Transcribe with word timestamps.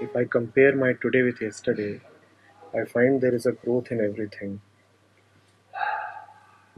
If 0.00 0.16
I 0.16 0.24
compare 0.24 0.74
my 0.74 0.94
today 0.94 1.22
with 1.22 1.40
yesterday, 1.40 2.00
I 2.74 2.86
find 2.86 3.20
there 3.20 3.34
is 3.34 3.46
a 3.46 3.52
growth 3.52 3.92
in 3.92 4.00
everything, 4.00 4.60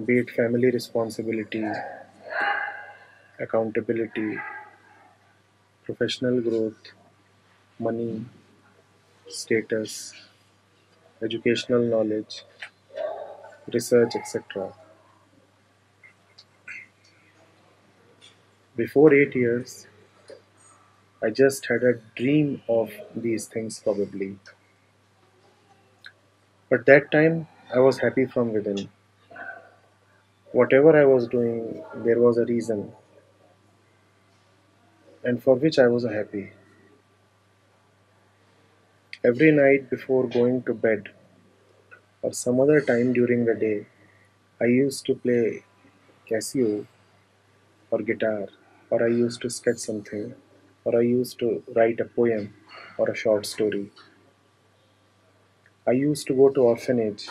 be 0.04 0.18
it 0.18 0.30
family 0.30 0.70
responsibility, 0.70 1.64
accountability, 3.38 4.38
professional 5.84 6.40
growth, 6.40 6.92
money, 7.78 8.24
status, 9.28 10.14
educational 11.22 11.80
knowledge, 11.80 12.44
research, 13.72 14.14
etc. 14.14 14.72
Before 18.76 19.14
eight 19.14 19.34
years, 19.34 19.86
I 21.24 21.30
just 21.30 21.64
had 21.68 21.84
a 21.84 21.94
dream 22.16 22.60
of 22.68 22.92
these 23.16 23.46
things 23.46 23.80
probably. 23.80 24.38
But 26.68 26.86
that 26.86 27.12
time 27.12 27.46
I 27.72 27.78
was 27.78 27.98
happy 28.00 28.26
from 28.26 28.52
within. 28.52 28.88
Whatever 30.52 30.96
I 30.96 31.04
was 31.04 31.26
doing, 31.26 31.82
there 31.96 32.20
was 32.20 32.38
a 32.38 32.44
reason, 32.44 32.92
and 35.24 35.42
for 35.42 35.54
which 35.54 35.78
I 35.78 35.88
was 35.88 36.04
happy. 36.04 36.52
Every 39.24 39.50
night 39.52 39.88
before 39.88 40.28
going 40.28 40.64
to 40.64 40.74
bed, 40.74 41.08
or 42.22 42.32
some 42.32 42.58
other 42.60 42.80
time 42.80 43.12
during 43.12 43.44
the 43.44 43.54
day, 43.54 43.86
I 44.60 44.66
used 44.66 45.06
to 45.06 45.14
play 45.16 45.64
Casio 46.30 46.86
or 47.92 48.00
guitar, 48.00 48.48
or 48.90 49.04
I 49.04 49.06
used 49.08 49.40
to 49.42 49.50
sketch 49.50 49.78
something, 49.78 50.34
or 50.84 50.96
I 50.98 51.02
used 51.02 51.38
to 51.40 51.62
write 51.74 52.00
a 52.00 52.04
poem 52.04 52.54
or 52.98 53.10
a 53.10 53.14
short 53.16 53.46
story. 53.46 53.90
I 55.86 55.92
used 55.92 56.26
to 56.28 56.34
go 56.34 56.48
to 56.48 56.62
orphanage 56.62 57.28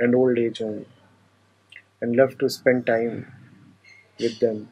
and 0.00 0.14
old 0.14 0.38
age 0.38 0.58
home 0.58 0.86
and 2.00 2.16
love 2.16 2.36
to 2.38 2.48
spend 2.48 2.86
time 2.86 3.32
with 4.18 4.38
them. 4.40 4.68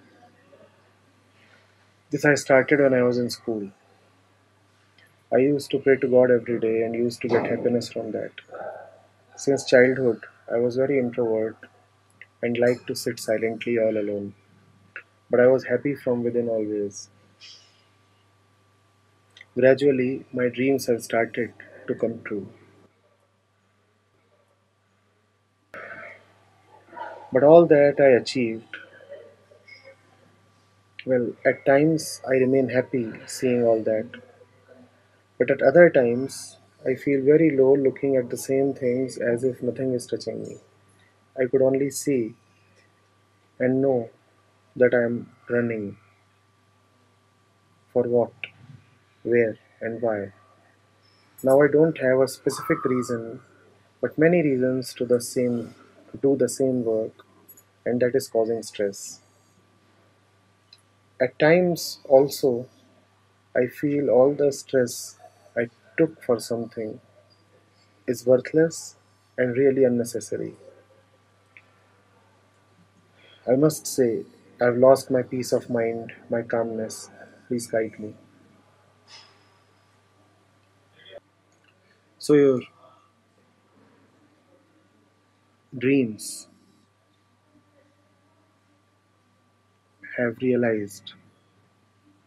This 2.10 2.24
I 2.24 2.34
started 2.34 2.80
when 2.80 2.92
I 2.92 3.02
was 3.02 3.18
in 3.18 3.30
school. 3.30 3.70
I 5.32 5.38
used 5.38 5.70
to 5.70 5.78
pray 5.78 5.96
to 5.96 6.06
God 6.06 6.30
every 6.30 6.58
day 6.60 6.82
and 6.82 6.94
used 6.94 7.22
to 7.22 7.28
get 7.28 7.46
happiness 7.46 7.88
from 7.90 8.12
that. 8.12 8.32
Since 9.36 9.64
childhood, 9.64 10.26
I 10.52 10.58
was 10.58 10.76
very 10.76 10.98
introvert 10.98 11.56
and 12.42 12.58
liked 12.58 12.86
to 12.88 12.94
sit 12.94 13.20
silently 13.20 13.78
all 13.78 13.96
alone. 13.96 14.34
But 15.30 15.40
I 15.40 15.46
was 15.48 15.64
happy 15.64 15.94
from 15.94 16.24
within 16.24 16.48
always. 16.48 17.10
Gradually, 19.58 20.24
my 20.32 20.48
dreams 20.48 20.86
have 20.86 21.02
started 21.02 21.52
to 21.86 21.94
come 21.94 22.22
true. 22.24 22.48
But 27.32 27.42
all 27.42 27.64
that 27.66 27.96
I 28.00 28.08
achieved, 28.08 28.76
well, 31.06 31.32
at 31.44 31.66
times 31.66 32.20
I 32.26 32.34
remain 32.34 32.68
happy 32.68 33.12
seeing 33.26 33.64
all 33.64 33.82
that. 33.82 34.06
But 35.38 35.50
at 35.50 35.62
other 35.62 35.88
times, 35.88 36.58
I 36.84 36.94
feel 36.94 37.22
very 37.24 37.56
low 37.56 37.74
looking 37.74 38.14
at 38.16 38.28
the 38.28 38.36
same 38.36 38.74
things 38.74 39.16
as 39.16 39.42
if 39.42 39.62
nothing 39.62 39.94
is 39.94 40.06
touching 40.06 40.42
me. 40.42 40.58
I 41.38 41.46
could 41.46 41.62
only 41.62 41.90
see 41.90 42.34
and 43.58 43.82
know 43.82 44.08
that 44.76 44.94
I 44.94 45.04
am 45.04 45.30
running. 45.50 45.98
For 47.92 48.04
what? 48.04 48.32
Where? 49.30 49.58
And 49.80 50.02
why? 50.02 50.32
Now 51.42 51.60
I 51.62 51.66
don't 51.66 51.98
have 51.98 52.20
a 52.20 52.28
specific 52.28 52.84
reason, 52.84 53.40
but 54.00 54.16
many 54.18 54.40
reasons 54.40 54.94
to 54.94 55.04
the 55.04 55.20
same 55.20 55.74
to 56.12 56.16
do 56.18 56.36
the 56.36 56.48
same 56.48 56.84
work, 56.84 57.26
and 57.86 58.00
that 58.02 58.14
is 58.14 58.28
causing 58.28 58.62
stress. 58.62 59.20
At 61.20 61.38
times 61.38 61.98
also 62.08 62.66
I 63.56 63.66
feel 63.68 64.10
all 64.10 64.34
the 64.34 64.52
stress 64.52 65.18
I 65.56 65.70
took 65.98 66.22
for 66.22 66.40
something 66.40 67.00
is 68.08 68.26
worthless 68.26 68.96
and 69.36 69.56
really 69.56 69.84
unnecessary. 69.84 70.56
I 73.48 73.56
must 73.56 73.84
say, 73.84 74.24
I've 74.60 74.76
lost 74.76 75.10
my 75.10 75.22
peace 75.22 75.50
of 75.52 75.68
mind, 75.68 76.12
my 76.30 76.42
calmness. 76.42 77.10
Please 77.48 77.66
guide 77.66 77.98
me. 77.98 78.14
So, 82.28 82.34
your 82.34 82.60
dreams 85.76 86.46
have 90.16 90.36
realized, 90.42 91.14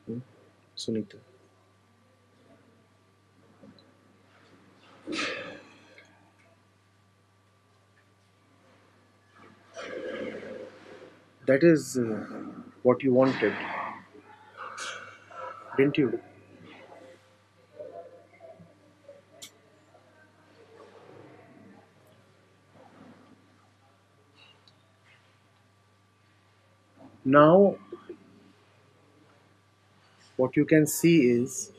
hmm, 0.08 0.20
Sunita. 0.76 1.18
That 11.46 11.64
is 11.64 11.98
uh, 11.98 12.26
what 12.84 13.04
you 13.04 13.14
wanted, 13.14 13.54
didn't 15.78 15.98
you? 15.98 16.20
Now, 27.24 27.78
what 30.38 30.56
you 30.58 30.66
can 30.66 30.88
see 30.88 31.30
is 31.30 31.72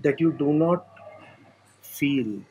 that 0.00 0.20
you 0.20 0.32
do 0.32 0.52
not 0.52 0.86
feel, 1.82 2.42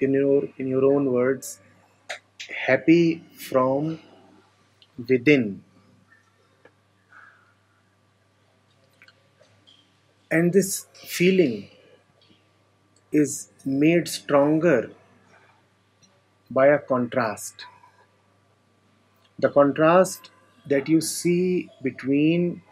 in 0.00 0.12
your 0.14 0.44
in 0.58 0.66
your 0.68 0.84
own 0.84 1.12
words, 1.12 1.58
happy 2.66 3.24
from 3.36 4.00
within, 5.08 5.62
and 10.30 10.52
this 10.52 10.86
feeling 10.94 11.68
is 13.12 13.48
made 13.64 14.06
stronger 14.08 14.90
by 16.50 16.68
a 16.68 16.78
contrast. 16.78 17.66
The 19.44 19.50
contrast 19.50 20.30
that 20.66 20.88
you 20.88 21.02
see 21.02 21.68
between 21.82 22.62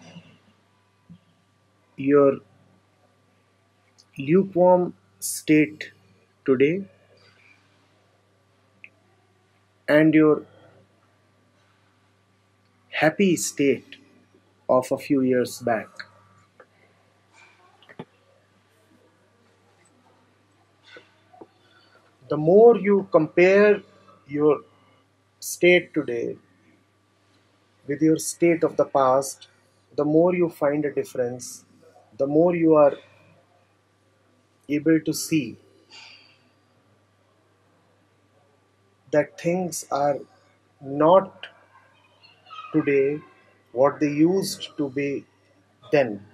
your 1.98 2.38
lukewarm 4.18 4.94
state 5.18 5.90
today 6.46 6.86
and 9.86 10.14
your 10.14 10.46
happy 13.00 13.36
state 13.36 13.96
of 14.66 14.90
a 14.90 14.96
few 14.96 15.20
years 15.20 15.58
back. 15.58 15.90
The 22.30 22.38
more 22.38 22.78
you 22.78 23.08
compare 23.12 23.82
your 24.26 24.62
state 25.38 25.92
today 25.92 26.38
with 27.86 28.02
your 28.02 28.16
state 28.18 28.62
of 28.64 28.76
the 28.76 28.84
past, 28.84 29.48
the 29.96 30.04
more 30.04 30.34
you 30.34 30.48
find 30.48 30.84
a 30.84 30.92
difference, 30.92 31.64
the 32.18 32.26
more 32.26 32.54
you 32.54 32.74
are 32.74 32.94
able 34.68 35.00
to 35.00 35.12
see 35.12 35.56
that 39.12 39.38
things 39.40 39.86
are 39.90 40.18
not 40.80 41.46
today 42.72 43.20
what 43.72 44.00
they 44.00 44.08
used 44.10 44.76
to 44.76 44.88
be 44.90 45.24
then, 45.92 46.24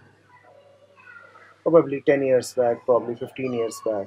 probably 1.62 2.00
10 2.00 2.22
years 2.22 2.52
back, 2.54 2.84
probably 2.84 3.14
15 3.14 3.52
years 3.52 3.80
back. 3.84 4.06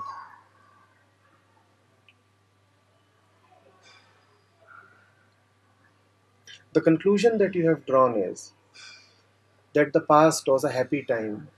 The 6.73 6.81
conclusion 6.81 7.37
that 7.37 7.53
you 7.53 7.69
have 7.69 7.85
drawn 7.85 8.17
is 8.17 8.51
that 9.73 9.91
the 9.91 9.99
past 9.99 10.47
was 10.47 10.63
a 10.63 10.71
happy 10.71 11.03
time, 11.03 11.49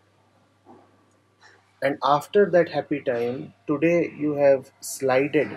and 1.84 1.98
after 2.04 2.50
that 2.50 2.70
happy 2.70 3.00
time, 3.02 3.54
today 3.68 4.12
you 4.18 4.34
have 4.34 4.72
slided 4.80 5.56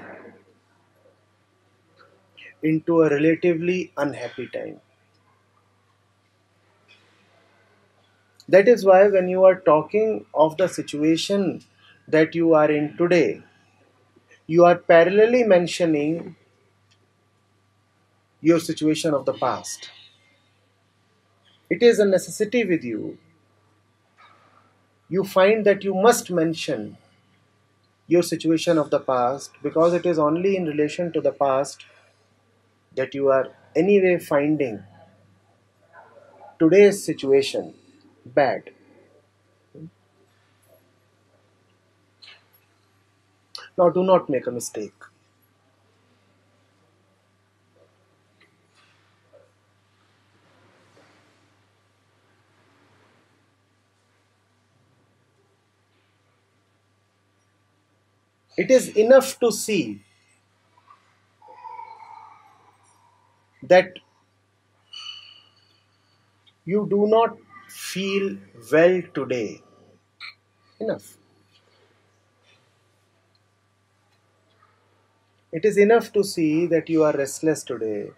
into 2.62 3.00
a 3.02 3.08
relatively 3.08 3.90
unhappy 3.96 4.46
time. 4.48 4.78
That 8.48 8.66
is 8.66 8.84
why, 8.84 9.06
when 9.06 9.28
you 9.28 9.44
are 9.44 9.60
talking 9.60 10.26
of 10.34 10.56
the 10.56 10.66
situation 10.66 11.62
that 12.08 12.34
you 12.34 12.54
are 12.54 12.68
in 12.68 12.96
today, 12.96 13.42
you 14.46 14.64
are 14.64 14.76
parallelly 14.78 15.46
mentioning 15.46 16.34
your 18.40 18.60
situation 18.60 19.12
of 19.14 19.24
the 19.26 19.34
past. 19.34 19.90
It 21.70 21.80
is 21.80 22.00
a 22.00 22.04
necessity 22.04 22.64
with 22.64 22.82
you. 22.82 23.18
You 25.08 25.24
find 25.24 25.66
that 25.66 25.82
you 25.82 25.96
must 25.96 26.30
mention 26.30 26.96
your 28.08 28.22
situation 28.22 28.78
of 28.78 28.90
the 28.90 28.98
past 28.98 29.52
because 29.62 29.94
it 29.94 30.04
is 30.06 30.18
only 30.18 30.56
in 30.56 30.64
relation 30.66 31.12
to 31.12 31.20
the 31.20 31.30
past 31.32 31.84
that 32.96 33.14
you 33.14 33.28
are 33.28 33.52
anyway 33.76 34.18
finding 34.18 34.82
today's 36.58 37.04
situation 37.04 37.74
bad. 38.24 38.70
Now, 43.78 43.90
do 43.90 44.02
not 44.02 44.28
make 44.28 44.48
a 44.48 44.50
mistake. 44.50 44.92
It 58.56 58.72
is 58.72 58.88
enough 58.96 59.38
to 59.38 59.52
see 59.52 60.02
that 63.62 63.98
you 66.70 66.86
do 66.90 67.06
not 67.06 67.38
feel 67.68 68.36
well 68.70 69.00
today. 69.14 69.62
Enough. 70.80 71.18
It 75.50 75.64
is 75.64 75.76
enough 75.76 76.12
to 76.12 76.22
see 76.22 76.66
that 76.66 76.88
you 76.88 77.02
are 77.02 77.12
restless 77.12 77.64
today. 77.64 78.12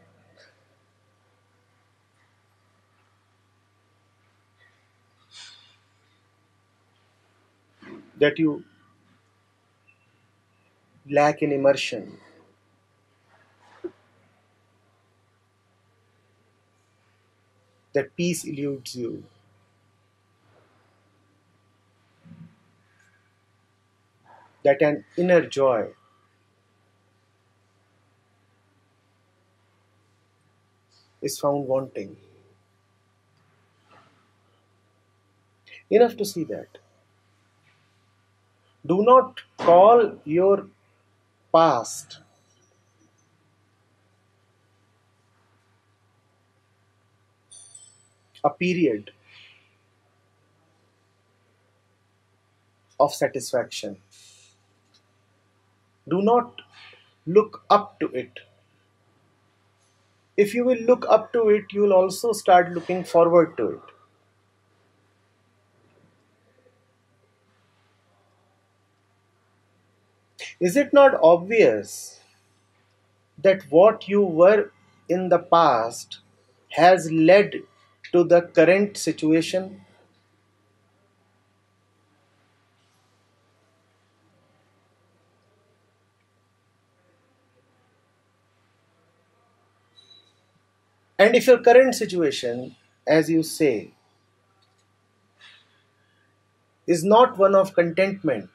That 8.19 8.39
you 8.39 8.65
lack 11.11 11.43
in 11.43 11.53
immersion. 11.53 12.19
That 17.93 18.17
peace 18.17 18.45
eludes 18.47 18.97
you. 18.97 19.25
That 24.63 24.81
an 24.83 25.05
inner 25.17 25.45
joy 25.47 25.89
is 31.23 31.39
found 31.39 31.67
wanting. 31.69 32.17
Enough 35.91 36.17
to 36.17 36.25
see 36.25 36.45
that. 36.45 36.79
Do 38.85 39.03
not 39.05 39.41
call 39.57 40.19
your 40.25 40.67
past 41.53 42.21
a 48.45 48.51
period 48.51 49.13
of 53.01 53.15
satisfaction. 53.15 53.97
Do 56.09 56.23
not 56.23 56.61
look 57.25 57.63
up 57.71 58.01
to 58.01 58.07
it. 58.09 58.41
If 60.39 60.55
you 60.55 60.65
will 60.65 60.79
look 60.79 61.05
up 61.07 61.35
to 61.35 61.51
it, 61.51 61.67
you 61.71 61.83
will 61.83 61.93
also 61.93 62.33
start 62.33 62.73
looking 62.73 63.05
forward 63.05 63.59
to 63.59 63.73
it. 63.73 63.81
Is 70.61 70.77
it 70.77 70.93
not 70.93 71.19
obvious 71.21 72.21
that 73.39 73.63
what 73.71 74.07
you 74.09 74.21
were 74.23 74.71
in 75.09 75.29
the 75.29 75.39
past 75.39 76.19
has 76.73 77.11
led 77.11 77.63
to 78.13 78.23
the 78.25 78.43
current 78.43 78.97
situation? 78.97 79.81
And 91.19 91.37
if 91.37 91.47
your 91.47 91.59
current 91.59 91.95
situation, 91.95 92.75
as 93.07 93.29
you 93.29 93.43
say, 93.43 93.93
is 96.89 97.05
not 97.05 97.39
one 97.39 97.55
of 97.55 97.73
contentment, 97.73 98.51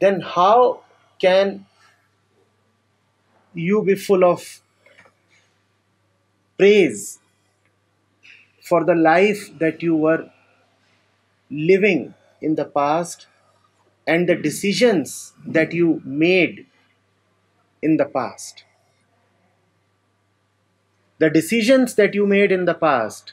then 0.00 0.20
how 0.20 0.80
can 1.18 1.66
you 3.54 3.82
be 3.82 3.94
full 3.94 4.24
of 4.24 4.60
praise 6.56 7.18
for 8.62 8.84
the 8.84 8.94
life 8.94 9.50
that 9.58 9.82
you 9.82 9.96
were 9.96 10.30
living 11.50 12.14
in 12.40 12.54
the 12.54 12.64
past 12.64 13.26
and 14.06 14.28
the 14.28 14.36
decisions 14.36 15.32
that 15.46 15.72
you 15.72 16.00
made 16.04 16.66
in 17.82 17.96
the 17.96 18.04
past? 18.04 18.64
The 21.18 21.30
decisions 21.30 21.94
that 21.94 22.14
you 22.14 22.26
made 22.26 22.52
in 22.52 22.64
the 22.64 22.74
past 22.74 23.32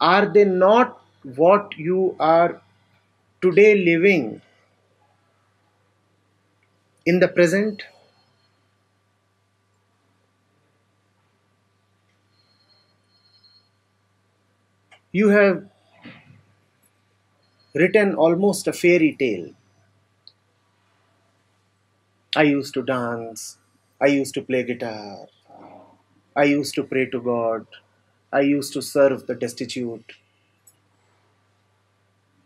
are 0.00 0.26
they 0.26 0.44
not 0.44 1.00
what 1.22 1.76
you 1.76 2.16
are 2.18 2.60
today 3.42 3.74
living 3.76 4.40
in 7.06 7.20
the 7.20 7.28
present? 7.28 7.82
You 15.12 15.28
have 15.28 15.68
written 17.74 18.14
almost 18.14 18.66
a 18.66 18.72
fairy 18.72 19.14
tale. 19.18 19.50
I 22.36 22.42
used 22.42 22.74
to 22.74 22.82
dance, 22.82 23.56
I 24.00 24.06
used 24.06 24.34
to 24.34 24.42
play 24.42 24.64
guitar, 24.64 25.28
I 26.36 26.44
used 26.44 26.74
to 26.74 26.84
pray 26.84 27.06
to 27.06 27.20
God, 27.22 27.66
I 28.30 28.40
used 28.42 28.74
to 28.74 28.82
serve 28.82 29.26
the 29.26 29.34
destitute. 29.34 30.12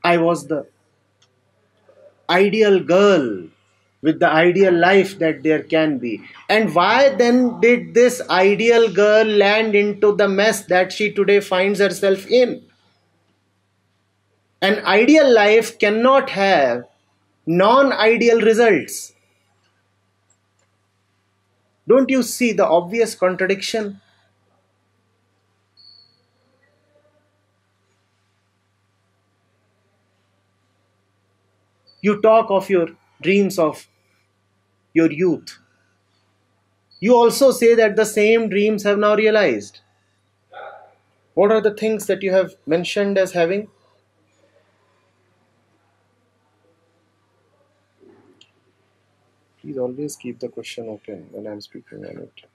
I 0.02 0.16
was 0.16 0.46
the 0.46 0.66
ideal 2.30 2.80
girl 2.80 3.46
with 4.02 4.20
the 4.20 4.28
ideal 4.28 4.72
life 4.72 5.18
that 5.18 5.42
there 5.42 5.62
can 5.62 5.98
be. 5.98 6.22
And 6.48 6.74
why 6.74 7.08
then 7.08 7.60
did 7.60 7.94
this 7.94 8.20
ideal 8.30 8.92
girl 8.92 9.26
land 9.26 9.74
into 9.74 10.14
the 10.14 10.28
mess 10.28 10.64
that 10.66 10.92
she 10.92 11.12
today 11.12 11.40
finds 11.40 11.80
herself 11.80 12.26
in? 12.26 12.62
An 14.62 14.84
ideal 14.84 15.32
life 15.32 15.78
cannot 15.78 16.30
have 16.30 16.84
non 17.46 17.92
ideal 17.92 18.40
results. 18.40 19.12
Don't 21.88 22.10
you 22.10 22.22
see 22.22 22.52
the 22.52 22.66
obvious 22.66 23.14
contradiction? 23.14 24.00
You 32.06 32.22
talk 32.22 32.50
of 32.50 32.70
your 32.70 32.88
dreams 33.20 33.58
of 33.58 33.86
your 34.92 35.10
youth. 35.12 35.58
You 37.00 37.14
also 37.14 37.52
say 37.52 37.74
that 37.74 37.96
the 37.96 38.04
same 38.04 38.50
dreams 38.50 38.82
have 38.82 38.98
now 38.98 39.14
realized. 39.14 39.80
What 41.34 41.52
are 41.52 41.60
the 41.60 41.72
things 41.72 42.06
that 42.08 42.24
you 42.24 42.32
have 42.32 42.56
mentioned 42.66 43.16
as 43.16 43.30
having? 43.30 43.68
Please 49.60 49.76
always 49.76 50.16
keep 50.16 50.38
the 50.38 50.48
question 50.48 50.88
open 50.88 51.28
when 51.30 51.46
I'm 51.46 51.60
speaking 51.60 52.06
on 52.06 52.16
it. 52.22 52.46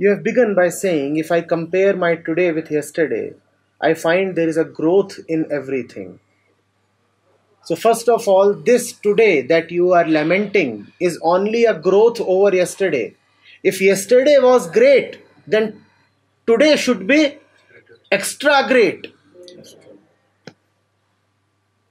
You 0.00 0.08
have 0.08 0.22
begun 0.22 0.54
by 0.54 0.70
saying, 0.70 1.18
if 1.18 1.30
I 1.30 1.42
compare 1.42 1.94
my 1.94 2.14
today 2.16 2.52
with 2.52 2.70
yesterday, 2.70 3.34
I 3.82 3.92
find 3.92 4.34
there 4.34 4.48
is 4.48 4.56
a 4.56 4.64
growth 4.64 5.18
in 5.28 5.44
everything. 5.52 6.20
So, 7.64 7.76
first 7.76 8.08
of 8.08 8.26
all, 8.26 8.54
this 8.54 8.92
today 8.92 9.42
that 9.42 9.70
you 9.70 9.92
are 9.92 10.08
lamenting 10.08 10.90
is 11.00 11.20
only 11.22 11.66
a 11.66 11.78
growth 11.78 12.18
over 12.18 12.56
yesterday. 12.56 13.14
If 13.62 13.82
yesterday 13.82 14.38
was 14.38 14.70
great, 14.70 15.22
then 15.46 15.84
today 16.46 16.76
should 16.76 17.06
be 17.06 17.36
extra 18.10 18.66
great. 18.68 19.12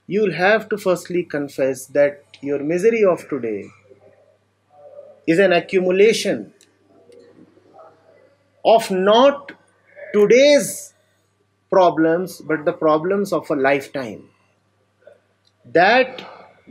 You'll 0.08 0.34
have 0.34 0.68
to 0.70 0.80
firstly 0.80 1.25
confess 1.25 1.86
that 2.00 2.24
your 2.42 2.58
misery 2.58 3.04
of 3.06 3.30
today 3.30 3.66
is 5.28 5.38
an 5.38 5.54
accumulation 5.54 6.54
of 8.66 8.89
not 8.92 9.51
today's 10.13 10.94
problems 11.70 12.42
but 12.42 12.66
the 12.66 12.74
problems 12.74 13.32
of 13.34 13.50
a 13.50 13.56
lifetime. 13.56 14.30
That 15.66 16.22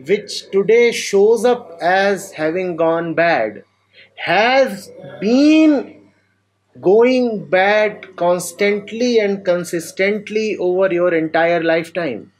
which 0.06 0.50
today 0.50 0.92
shows 0.92 1.44
up 1.44 1.78
as 1.80 2.32
having 2.32 2.76
gone 2.76 3.14
bad 3.14 3.64
has 4.16 4.90
been 5.20 6.10
going 6.80 7.48
bad 7.48 8.16
constantly 8.16 9.18
and 9.18 9.44
consistently 9.44 10.56
over 10.56 10.92
your 10.92 11.12
entire 11.14 11.62
lifetime. 11.62 12.32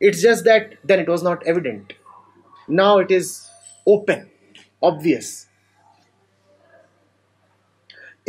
It's 0.00 0.22
just 0.22 0.44
that 0.44 0.74
then 0.84 1.00
it 1.00 1.08
was 1.08 1.22
not 1.22 1.46
evident. 1.46 1.94
Now 2.68 2.98
it 2.98 3.10
is 3.10 3.48
open, 3.86 4.30
obvious. 4.82 5.47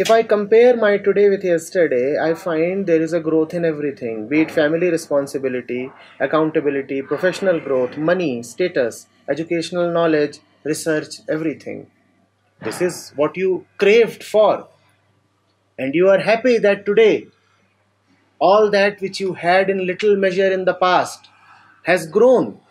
If 0.01 0.09
I 0.09 0.23
compare 0.23 0.77
my 0.77 0.97
today 0.97 1.27
with 1.27 1.43
yesterday, 1.43 2.17
I 2.17 2.33
find 2.33 2.87
there 2.87 3.01
is 3.01 3.11
a 3.11 3.19
growth 3.19 3.53
in 3.53 3.65
everything 3.65 4.29
be 4.29 4.39
it 4.39 4.49
family 4.49 4.89
responsibility, 4.89 5.91
accountability, 6.21 7.01
professional 7.01 7.59
growth, 7.59 7.97
money, 7.97 8.41
status, 8.41 9.07
educational 9.27 9.91
knowledge, 9.91 10.39
research, 10.63 11.15
everything. 11.27 11.87
This 12.61 12.81
is 12.81 13.11
what 13.17 13.35
you 13.35 13.65
craved 13.77 14.23
for. 14.23 14.69
And 15.77 15.93
you 15.93 16.07
are 16.07 16.19
happy 16.19 16.57
that 16.59 16.85
today 16.85 17.27
all 18.39 18.71
that 18.71 19.01
which 19.01 19.19
you 19.19 19.33
had 19.33 19.69
in 19.69 19.85
little 19.85 20.15
measure 20.15 20.49
in 20.49 20.63
the 20.63 20.75
past 20.75 21.27
has 21.83 22.07
grown 22.07 22.61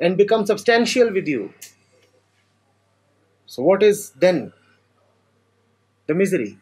and 0.00 0.16
become 0.16 0.44
substantial 0.44 1.12
with 1.12 1.28
you. 1.28 1.54
So, 3.46 3.62
what 3.62 3.84
is 3.84 4.10
then 4.26 4.52
the 6.08 6.14
misery? 6.14 6.58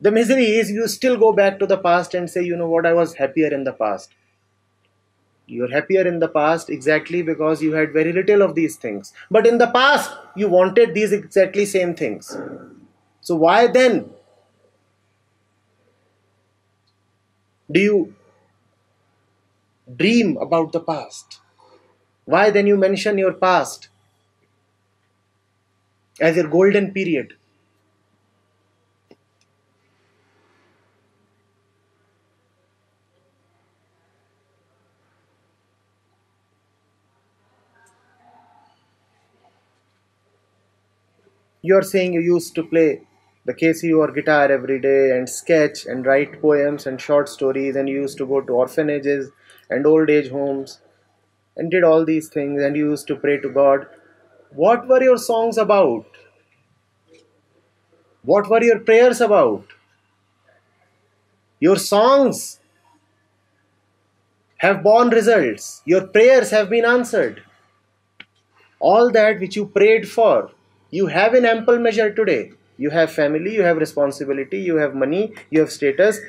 The 0.00 0.10
misery 0.10 0.46
is 0.46 0.70
you 0.70 0.88
still 0.88 1.16
go 1.16 1.32
back 1.32 1.60
to 1.60 1.66
the 1.66 1.78
past 1.78 2.12
and 2.14 2.28
say, 2.28 2.42
you 2.42 2.56
know 2.56 2.68
what, 2.68 2.86
I 2.86 2.92
was 2.92 3.14
happier 3.14 3.48
in 3.54 3.62
the 3.64 3.72
past. 3.72 4.10
You're 5.46 5.70
happier 5.70 6.06
in 6.06 6.20
the 6.20 6.28
past 6.28 6.70
exactly 6.70 7.22
because 7.22 7.60
you 7.62 7.72
had 7.72 7.92
very 7.92 8.12
little 8.12 8.40
of 8.42 8.54
these 8.54 8.76
things. 8.76 9.12
But 9.30 9.46
in 9.46 9.58
the 9.58 9.66
past, 9.66 10.10
you 10.36 10.48
wanted 10.48 10.94
these 10.94 11.12
exactly 11.12 11.66
same 11.66 11.94
things. 11.94 12.36
So 13.20 13.36
why 13.36 13.66
then 13.66 14.10
do 17.70 17.80
you 17.80 18.14
dream 19.96 20.38
about 20.38 20.72
the 20.72 20.80
past? 20.80 21.40
Why 22.26 22.50
then 22.50 22.66
you 22.66 22.76
mention 22.78 23.18
your 23.18 23.32
past 23.34 23.88
as 26.20 26.36
your 26.36 26.46
golden 26.46 26.92
period? 26.92 27.34
You're 41.62 41.82
saying 41.82 42.14
you 42.14 42.20
used 42.20 42.54
to 42.54 42.62
play 42.64 43.02
the 43.44 43.52
Casio 43.54 43.98
or 43.98 44.12
guitar 44.12 44.50
every 44.50 44.80
day 44.80 45.10
and 45.10 45.28
sketch 45.28 45.84
and 45.84 46.06
write 46.06 46.40
poems 46.40 46.86
and 46.86 47.00
short 47.00 47.28
stories, 47.28 47.76
and 47.76 47.88
you 47.88 48.00
used 48.00 48.18
to 48.18 48.26
go 48.26 48.40
to 48.40 48.52
orphanages 48.52 49.30
and 49.68 49.86
old 49.86 50.08
age 50.08 50.30
homes 50.30 50.80
and 51.56 51.70
did 51.70 51.84
all 51.84 52.04
these 52.04 52.28
things, 52.28 52.62
and 52.62 52.76
you 52.76 52.90
used 52.90 53.06
to 53.08 53.16
pray 53.16 53.38
to 53.38 53.48
God. 53.50 53.86
What 54.52 54.88
were 54.88 55.02
your 55.02 55.18
songs 55.18 55.58
about? 55.58 56.06
What 58.22 58.48
were 58.48 58.62
your 58.62 58.80
prayers 58.80 59.20
about? 59.20 59.64
Your 61.58 61.76
songs 61.76 62.60
have 64.58 64.82
borne 64.82 65.10
results, 65.10 65.82
your 65.84 66.06
prayers 66.06 66.50
have 66.50 66.70
been 66.70 66.84
answered. 66.84 67.42
All 68.78 69.10
that 69.10 69.40
which 69.40 69.56
you 69.56 69.66
prayed 69.66 70.08
for 70.08 70.50
you 70.91 71.07
have 71.07 71.33
in 71.35 71.45
ample 71.45 71.79
measure 71.79 72.11
today. 72.11 72.51
You 72.77 72.89
have 72.89 73.11
family, 73.11 73.53
you 73.53 73.63
have 73.63 73.77
responsibility, 73.77 74.59
you 74.59 74.75
have 74.77 74.95
money, 74.95 75.33
you 75.49 75.59
have 75.59 75.71
status. 75.71 76.19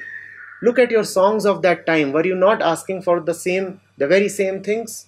Look 0.62 0.78
at 0.78 0.90
your 0.90 1.04
songs 1.04 1.44
of 1.44 1.62
that 1.62 1.86
time. 1.86 2.12
Were 2.12 2.25
you 2.25 2.34
not 2.34 2.62
asking 2.62 3.02
for 3.02 3.20
the 3.20 3.34
same, 3.34 3.80
the 3.98 4.06
very 4.06 4.28
same 4.28 4.62
things? 4.62 5.06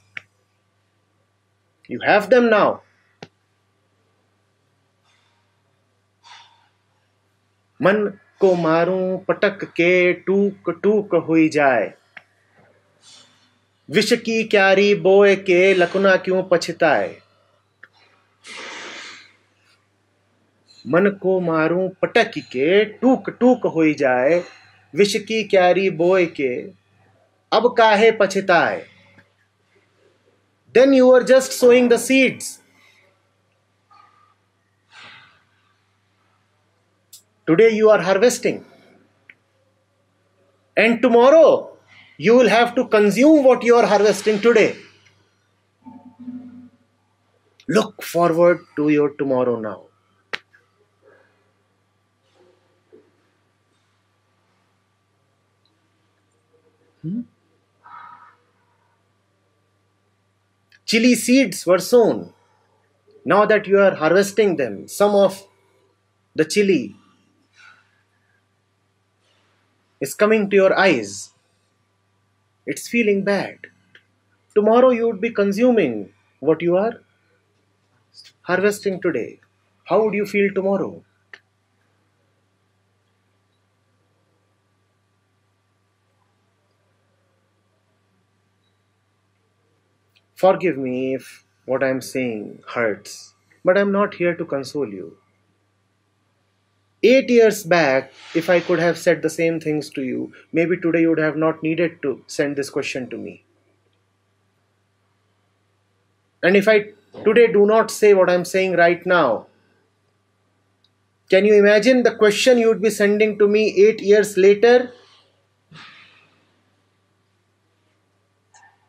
You 1.89 2.01
have 2.05 2.29
them 2.31 2.51
now. 2.51 2.83
मन 7.83 8.07
को 8.41 8.55
मारूं 8.55 9.19
पटक 9.19 9.65
के 9.77 10.13
टूक 10.27 10.71
टूक 10.83 11.15
हुई 11.29 11.49
जाए 11.49 11.93
विष 13.91 14.13
की 14.13 14.43
क्यारी 14.45 14.95
बोए 14.95 15.35
के 15.37 15.75
लकुना 15.75 16.17
क्यों 16.17 16.43
पछताए 16.43 17.09
मन 20.86 21.10
को 21.22 21.40
मारूं 21.40 21.88
पटक 22.02 22.32
के, 22.38 22.84
टूक 22.86 23.30
टूक 23.30 23.66
हो 23.76 23.92
जाए 23.94 24.44
विष 24.94 25.16
की 25.28 25.44
क्यारी 25.44 25.90
बोए 25.90 26.26
के। 26.40 26.56
अब 27.52 27.74
काहे 27.78 28.12
पछताए? 28.12 28.84
Then 30.76 30.94
you 30.94 31.12
are 31.12 31.24
just 31.24 31.52
sowing 31.52 31.90
the 31.90 31.98
seeds 32.00 32.60
today 37.48 37.70
you 37.70 37.90
are 37.90 38.02
harvesting 38.02 38.60
and 40.78 41.02
tomorrow 41.02 41.48
you 42.20 42.38
will 42.38 42.50
have 42.50 42.70
to 42.76 42.84
consume 42.98 43.44
what 43.46 43.66
you 43.66 43.76
are 43.78 43.86
harvesting 43.86 44.42
today 44.44 44.68
look 47.70 48.04
forward 48.04 48.60
to 48.78 48.90
your 48.90 49.16
tomorrow 49.20 49.60
now 49.62 49.84
Hmm? 57.04 57.22
Chili 60.86 61.14
seeds 61.16 61.66
were 61.66 61.80
sown. 61.80 62.34
Now 63.26 63.46
that 63.46 63.68
you 63.68 63.80
are 63.80 63.96
harvesting 63.96 64.58
them, 64.58 64.88
some 64.88 65.16
of 65.16 65.48
the 66.36 66.46
chili 66.46 66.96
is 70.00 70.14
coming 70.14 70.50
to 70.50 70.56
your 70.56 70.78
eyes. 70.78 71.32
It's 72.66 72.90
feeling 72.90 73.24
bad. 73.24 73.68
Tomorrow 74.56 74.92
you 74.92 75.08
would 75.08 75.22
be 75.22 75.32
consuming 75.32 76.14
what 76.40 76.62
you 76.62 76.78
are 76.78 77.02
harvesting 78.44 79.02
today. 79.02 79.40
How 79.86 80.04
would 80.04 80.14
you 80.14 80.26
feel 80.28 80.54
tomorrow? 80.54 81.04
Forgive 90.44 90.78
me 90.78 91.16
if 91.16 91.46
what 91.64 91.82
I'm 91.82 92.02
saying 92.02 92.64
hurts, 92.74 93.34
but 93.64 93.78
I'm 93.78 93.94
not 93.94 94.16
here 94.16 94.36
to 94.36 94.44
console 94.44 94.90
you. 94.90 95.16
Eight 97.02 97.30
years 97.30 97.64
back, 97.64 98.12
if 98.36 98.50
I 98.50 98.60
could 98.60 98.80
have 98.80 98.98
said 98.98 99.22
the 99.22 99.30
same 99.30 99.62
things 99.62 99.90
to 99.92 100.02
you, 100.02 100.34
maybe 100.52 100.76
today 100.76 101.00
you 101.04 101.12
would 101.12 101.20
have 101.20 101.38
not 101.38 101.64
needed 101.64 102.02
to 102.02 102.26
send 102.28 102.58
this 102.58 102.70
question 102.70 103.10
to 103.12 103.18
me. 103.18 103.46
And 106.42 106.58
if 106.58 106.68
I 106.68 106.90
today 107.24 107.48
do 107.48 107.66
not 107.66 107.90
say 107.90 108.14
what 108.14 108.30
I'm 108.30 108.44
saying 108.44 108.74
right 108.74 109.06
now, 109.06 109.48
can 111.30 111.46
you 111.46 111.54
imagine 111.54 112.04
the 112.04 112.18
question 112.18 112.58
you 112.58 112.68
would 112.68 112.82
be 112.82 112.90
sending 112.90 113.40
to 113.40 113.48
me 113.48 113.74
eight 113.78 114.02
years 114.02 114.36
later 114.36 114.92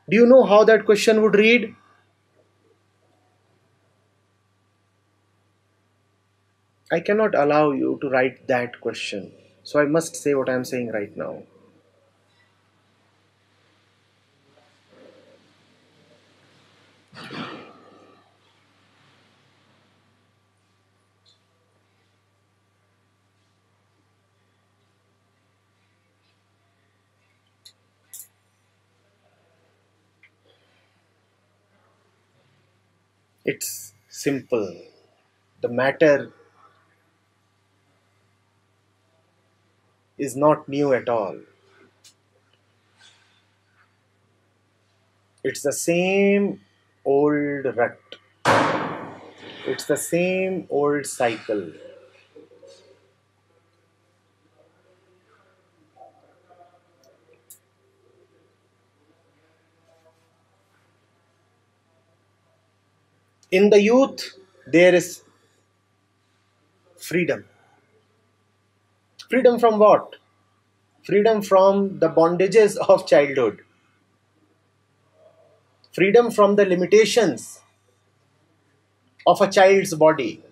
Do 0.09 0.17
you 0.17 0.25
know 0.27 0.45
how 0.45 0.65
that 0.65 0.87
question 0.87 1.21
would 1.23 1.35
read? 1.35 1.75
I 6.91 6.99
cannot 7.01 7.35
allow 7.35 7.73
you 7.73 7.99
to 8.01 8.09
write 8.09 8.47
that 8.47 8.81
question. 8.81 9.33
So 9.65 9.81
I 9.81 9.85
must 9.85 10.17
say 10.17 10.33
what 10.33 10.49
I 10.49 10.55
am 10.55 10.65
saying 10.65 10.93
right 10.93 11.15
now. 11.15 11.43
It's 33.45 33.93
simple. 34.09 34.87
The 35.61 35.69
matter 35.69 36.33
is 40.19 40.35
not 40.37 40.69
new 40.69 40.93
at 40.93 41.09
all. 41.09 41.39
It's 45.45 45.63
the 45.63 45.73
same 45.73 46.61
old 47.05 47.65
rut. 47.77 48.01
It's 49.67 49.85
the 49.85 49.97
same 49.97 50.67
old 50.71 51.07
cycle. 51.07 51.73
In 63.55 63.71
the 63.71 63.81
youth, 63.81 64.23
there 64.67 64.93
is 64.93 65.23
freedom. 66.99 67.45
Freedom 69.31 69.61
from 69.61 69.79
what? 69.79 70.17
Freedom 71.05 71.41
from 71.41 72.01
the 72.01 72.09
bondages 72.09 72.77
of 72.89 73.07
childhood. 73.07 73.61
Freedom 75.93 76.33
from 76.33 76.57
the 76.57 76.67
limitations 76.67 77.61
of 79.25 79.41
a 79.41 79.49
child's 79.49 79.95
body. 79.95 80.43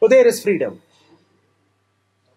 So 0.00 0.08
there 0.08 0.26
is 0.26 0.42
freedom. 0.42 0.80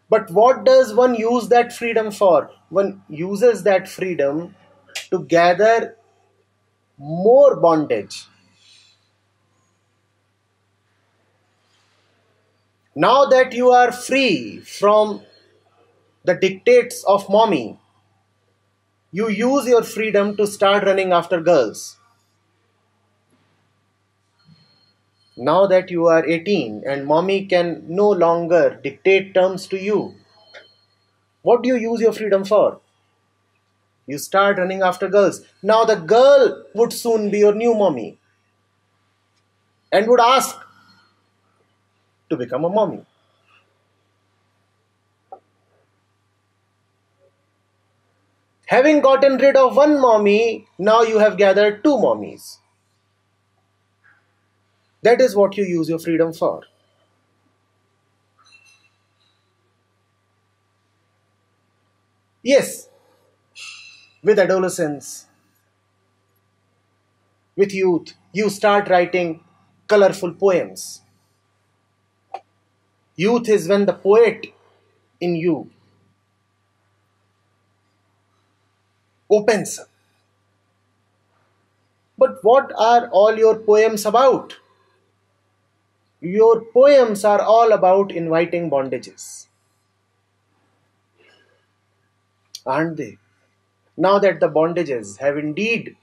But 0.10 0.30
what 0.32 0.66
does 0.66 0.94
one 0.94 1.16
use 1.16 1.48
that 1.50 1.72
freedom 1.72 2.12
for? 2.12 2.52
One 2.70 3.04
uses 3.08 3.64
that 3.64 3.88
freedom 3.88 4.56
to 5.12 5.24
gather 5.26 5.96
more 6.98 7.56
bondage. 7.56 8.28
Now 12.96 13.26
that 13.26 13.54
you 13.54 13.72
are 13.72 13.92
free 13.92 14.60
from 14.60 15.24
the 16.24 16.34
dictates 16.34 17.04
of 17.04 17.30
mommy, 17.30 17.78
you 19.12 19.30
use 19.30 19.68
your 19.68 19.84
freedom 19.84 20.36
to 20.36 20.48
start 20.48 20.84
running 20.84 21.12
after 21.12 21.40
girls. 21.40 21.98
Now 25.38 25.66
that 25.66 25.90
you 25.90 26.06
are 26.06 26.24
18 26.24 26.84
and 26.86 27.08
mommy 27.08 27.48
can 27.48 27.84
no 27.88 28.08
longer 28.12 28.80
dictate 28.84 29.34
terms 29.34 29.66
to 29.70 29.80
you, 29.82 30.14
what 31.42 31.62
do 31.64 31.68
you 31.68 31.76
use 31.76 32.00
your 32.02 32.14
freedom 32.14 32.46
for? 32.46 32.80
You 34.10 34.18
start 34.18 34.58
running 34.58 34.82
after 34.82 35.08
girls. 35.08 35.42
Now 35.64 35.86
the 35.86 35.96
girl 35.96 36.66
would 36.76 36.92
soon 36.92 37.32
be 37.32 37.40
your 37.40 37.56
new 37.56 37.74
mommy 37.74 38.20
and 39.92 40.08
would 40.08 40.20
ask 40.20 40.56
to 42.30 42.38
become 42.38 42.64
a 42.66 42.70
mommy. 42.70 43.06
Having 48.68 49.02
gotten 49.02 49.36
rid 49.38 49.58
of 49.58 49.76
one 49.76 50.00
mommy, 50.00 50.66
now 50.78 51.02
you 51.02 51.18
have 51.20 51.36
gathered 51.38 51.84
two 51.84 51.98
mommies. 51.98 52.60
That 55.02 55.20
is 55.20 55.36
what 55.36 55.58
you 55.58 55.66
use 55.66 55.90
your 55.90 56.00
freedom 56.00 56.32
for. 56.32 56.62
Yes, 62.44 62.89
with 64.24 64.40
adolescence, 64.40 65.28
with 67.56 67.72
youth, 67.74 68.14
you 68.34 68.50
start 68.50 68.90
writing 68.90 69.44
colorful 69.88 70.34
poems. 70.34 71.02
Youth 73.16 73.48
is 73.50 73.68
when 73.68 73.86
the 73.86 73.94
poet 73.94 74.48
in 75.22 75.36
you 75.36 75.70
opens 79.30 79.80
up. 79.80 79.88
But 82.20 82.44
what 82.44 82.72
are 82.78 83.10
all 83.10 83.36
your 83.36 83.56
poems 83.58 84.06
about? 84.06 84.58
Your 86.22 86.62
poems 86.62 87.26
are 87.26 87.42
all 87.42 87.74
about 87.74 88.14
inviting 88.14 88.70
bondages. 88.70 89.48
Aren't 92.66 92.96
they? 92.96 93.18
Now 94.00 94.18
that 94.18 94.40
the 94.40 94.50
bondages 94.50 95.18
have 95.20 95.38
indeed 95.38 95.96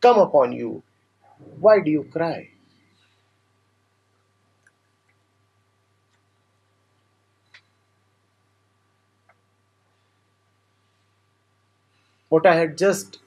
come 0.00 0.18
upon 0.18 0.52
you, 0.52 0.82
why 1.60 1.80
do 1.80 1.90
you 1.90 2.04
cry? 2.04 2.50
what 12.30 12.46
I 12.46 12.54
had 12.54 12.78
just 12.78 13.18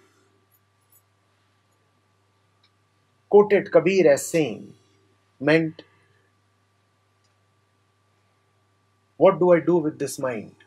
quoted 3.30 3.70
Kabir 3.70 4.10
as 4.10 4.26
saying 4.26 4.76
meant 5.40 5.84
what 9.18 9.40
do 9.40 9.52
I 9.52 9.60
do 9.60 9.78
with 9.78 9.98
this 9.98 10.20
mind? 10.20 10.62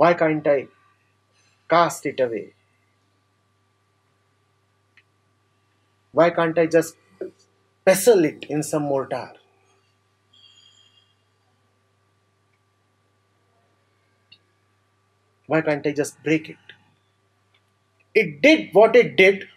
Why 0.00 0.14
can't 0.14 0.46
I 0.46 0.66
cast 1.68 2.06
it 2.06 2.20
away? 2.20 2.54
Why 6.12 6.30
can't 6.30 6.58
I 6.58 6.64
just 6.64 6.96
pestle 7.84 8.24
it 8.24 8.46
in 8.48 8.62
some 8.62 8.84
mortar? 8.84 9.32
Why 15.46 15.60
can't 15.60 15.86
I 15.86 15.92
just 15.92 16.22
break 16.22 16.48
it? 16.48 16.74
It 18.14 18.40
did 18.40 18.70
what 18.72 18.96
it 18.96 19.16
did, 19.16 19.48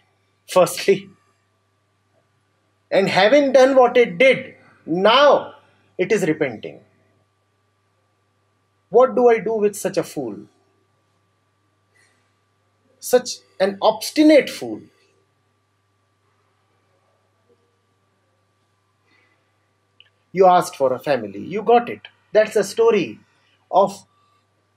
firstly. 0.46 1.08
And 2.90 3.08
having 3.08 3.52
done 3.52 3.76
what 3.76 3.96
it 3.96 4.18
did, 4.18 4.56
now 4.84 5.54
it 5.96 6.12
is 6.12 6.26
repenting. 6.26 6.83
What 8.94 9.16
do 9.16 9.28
I 9.28 9.40
do 9.40 9.54
with 9.54 9.74
such 9.74 9.96
a 9.96 10.04
fool? 10.04 10.36
Such 12.98 13.36
an 13.60 13.78
obstinate 13.80 14.50
fool. 14.50 14.82
You 20.32 20.46
asked 20.46 20.76
for 20.76 20.92
a 20.92 20.98
family, 20.98 21.40
you 21.40 21.62
got 21.62 21.88
it. 21.88 22.08
That's 22.32 22.56
a 22.56 22.64
story 22.64 23.20
of 23.70 24.04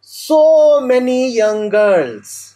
so 0.02 0.82
many 0.82 1.32
young 1.34 1.70
girls. 1.70 2.56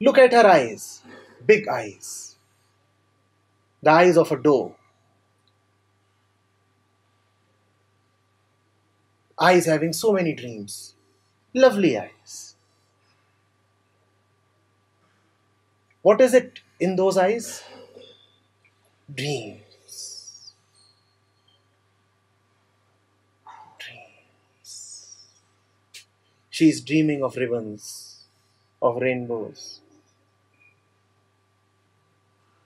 Look 0.00 0.18
at 0.18 0.32
her 0.34 0.46
eyes, 0.46 1.00
big 1.46 1.66
eyes, 1.66 2.36
the 3.82 3.90
eyes 3.90 4.16
of 4.16 4.32
a 4.32 4.36
doe. 4.36 4.74
Eyes 9.42 9.66
having 9.66 9.92
so 9.92 10.12
many 10.12 10.32
dreams, 10.34 10.94
lovely 11.52 11.98
eyes. 11.98 12.54
What 16.02 16.20
is 16.20 16.32
it 16.32 16.60
in 16.78 16.94
those 16.94 17.18
eyes? 17.18 17.64
Dreams. 19.12 19.62
She 26.50 26.68
is 26.68 26.80
dreaming 26.82 27.24
of 27.24 27.36
ribbons, 27.36 28.26
of 28.80 28.98
rainbows, 29.02 29.80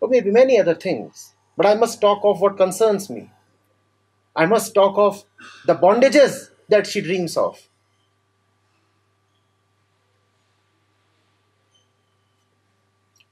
or 0.00 0.08
maybe 0.08 0.30
many 0.30 0.60
other 0.60 0.74
things. 0.74 1.32
But 1.56 1.64
I 1.64 1.74
must 1.74 2.02
talk 2.02 2.20
of 2.22 2.42
what 2.42 2.58
concerns 2.58 3.08
me. 3.08 3.30
I 4.34 4.44
must 4.44 4.74
talk 4.74 4.98
of 4.98 5.24
the 5.64 5.74
bondages 5.74 6.50
that 6.68 6.86
she 6.86 7.00
dreams 7.00 7.36
of. 7.36 7.68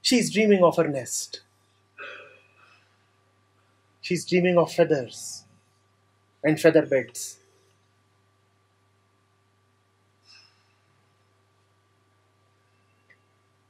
She 0.01 0.19
is 0.19 0.31
dreaming 0.31 0.63
of 0.63 0.77
her 0.77 0.87
nest. 0.87 1.41
She's 3.99 4.23
dreaming 4.25 4.57
of 4.57 4.71
feathers 4.71 5.43
and 6.43 6.59
feather 6.59 6.85
beds. 6.85 7.39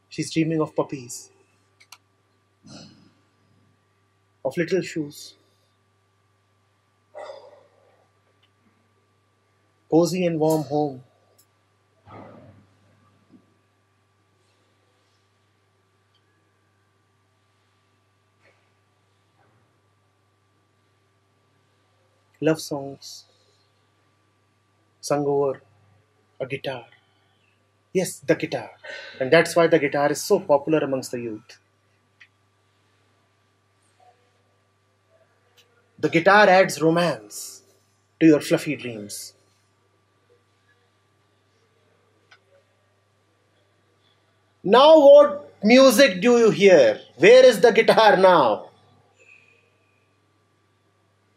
She's 0.10 0.32
dreaming 0.34 0.62
of 0.62 0.76
puppies, 0.76 1.30
of 4.46 4.56
little 4.58 4.82
shoes, 4.82 5.36
cozy 9.96 10.26
and 10.26 10.40
warm 10.40 10.64
home. 10.66 11.04
Love 22.40 22.62
songs 22.62 23.26
sung 25.00 25.26
over 25.26 25.62
a 26.40 26.46
guitar. 26.48 26.88
Yes, 27.94 28.20
the 28.20 28.36
guitar. 28.36 28.72
And 29.20 29.32
that's 29.34 29.56
why 29.56 29.66
the 29.66 29.80
guitar 29.80 30.12
is 30.12 30.22
so 30.24 30.40
popular 30.40 30.80
amongst 30.80 31.10
the 31.12 31.20
youth. 31.22 31.58
The 36.00 36.08
guitar 36.08 36.48
adds 36.48 36.82
romance 36.82 37.64
to 38.22 38.28
your 38.28 38.42
fluffy 38.42 38.78
dreams. 38.78 39.35
Now, 44.68 45.00
what 45.00 45.54
music 45.64 46.22
do 46.22 46.40
you 46.40 46.50
hear? 46.50 47.00
Where 47.18 47.46
is 47.46 47.62
the 47.62 47.72
guitar 47.72 48.18
now? 48.18 48.70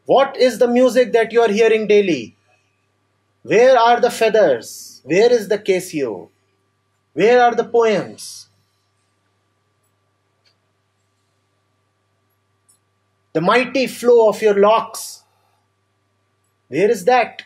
What 0.07 0.35
is 0.39 0.59
the 0.59 0.67
music 0.67 1.13
that 1.13 1.31
you 1.31 1.43
are 1.43 1.51
hearing 1.51 1.87
daily? 1.87 2.37
Where 3.43 3.79
are 3.79 4.01
the 4.01 4.11
feathers? 4.11 5.03
Where 5.05 5.31
is 5.31 5.49
the 5.49 5.59
Casio? 5.59 6.31
Where 7.13 7.43
are 7.43 7.55
the 7.55 7.65
poems? 7.65 8.49
The 13.35 13.43
mighty 13.43 13.89
flow 13.89 14.31
of 14.31 14.41
your 14.41 14.59
locks. 14.59 15.25
Where 16.69 16.91
is 16.91 17.05
that? 17.05 17.43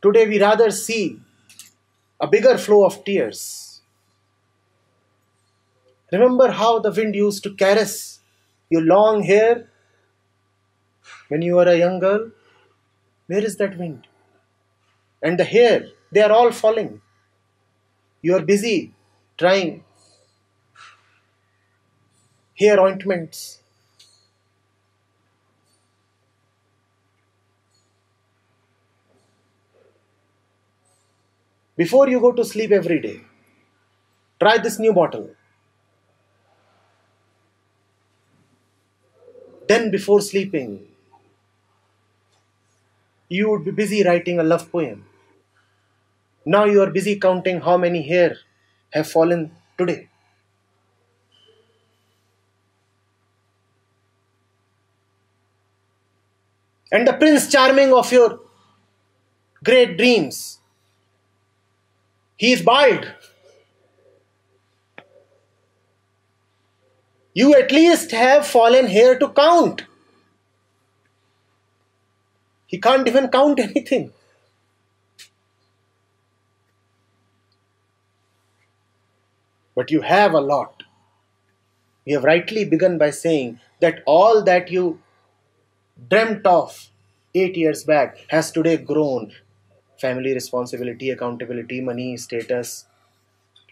Today 0.00 0.28
we 0.28 0.40
rather 0.40 0.70
see 0.70 1.18
a 2.20 2.28
bigger 2.28 2.56
flow 2.56 2.84
of 2.84 3.04
tears. 3.04 3.63
Remember 6.14 6.50
how 6.52 6.78
the 6.78 6.92
wind 6.92 7.16
used 7.16 7.42
to 7.42 7.54
caress 7.54 8.20
your 8.70 8.82
long 8.82 9.22
hair 9.24 9.68
when 11.28 11.42
you 11.42 11.56
were 11.56 11.68
a 11.68 11.76
young 11.76 11.98
girl? 11.98 12.30
Where 13.26 13.44
is 13.44 13.56
that 13.56 13.76
wind? 13.78 14.06
And 15.20 15.38
the 15.40 15.44
hair, 15.44 15.88
they 16.12 16.22
are 16.22 16.30
all 16.30 16.52
falling. 16.52 17.00
You 18.22 18.36
are 18.36 18.42
busy 18.42 18.94
trying 19.36 19.84
hair 22.58 22.80
ointments. 22.80 23.60
Before 31.76 32.08
you 32.08 32.20
go 32.20 32.32
to 32.32 32.44
sleep 32.44 32.72
every 32.72 33.00
day, 33.00 33.20
try 34.40 34.58
this 34.58 34.78
new 34.78 34.92
bottle. 34.92 35.33
Then, 39.68 39.90
before 39.90 40.20
sleeping, 40.22 40.86
you 43.28 43.50
would 43.50 43.64
be 43.66 43.70
busy 43.70 44.02
writing 44.02 44.38
a 44.40 44.42
love 44.42 44.70
poem. 44.72 45.04
Now 46.46 46.64
you 46.64 46.80
are 46.80 46.90
busy 46.90 47.18
counting 47.18 47.60
how 47.60 47.76
many 47.76 48.06
hair 48.06 48.36
have 48.92 49.10
fallen 49.10 49.50
today. 49.76 50.08
And 56.90 57.06
the 57.06 57.12
prince 57.12 57.50
charming 57.52 57.92
of 57.92 58.10
your 58.10 58.40
great 59.64 59.96
dreams, 59.98 60.58
he 62.36 62.52
is 62.52 62.62
bald. 62.62 63.12
You 67.34 67.54
at 67.54 67.70
least 67.70 68.12
have 68.12 68.46
fallen 68.46 68.86
hair 68.86 69.18
to 69.18 69.28
count. 69.28 69.82
He 72.66 72.78
can't 72.78 73.08
even 73.08 73.28
count 73.28 73.58
anything. 73.58 74.12
But 79.74 79.90
you 79.90 80.00
have 80.00 80.32
a 80.32 80.40
lot. 80.40 80.84
You 82.06 82.14
have 82.16 82.24
rightly 82.24 82.64
begun 82.64 82.96
by 82.96 83.10
saying 83.10 83.60
that 83.80 84.02
all 84.06 84.42
that 84.44 84.70
you 84.70 85.00
dreamt 86.08 86.46
of 86.46 86.88
eight 87.34 87.56
years 87.56 87.82
back 87.84 88.18
has 88.28 88.50
today 88.52 88.76
grown. 88.76 89.32
Family 90.00 90.32
responsibility, 90.34 91.10
accountability, 91.10 91.80
money, 91.80 92.16
status. 92.16 92.86